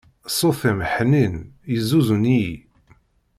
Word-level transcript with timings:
Ṣṣut-im 0.31 0.79
ḥnin, 0.93 1.35
yezzuzun-iyi. 1.71 2.55